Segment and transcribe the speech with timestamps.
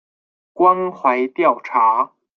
[0.55, 2.13] 關懷調查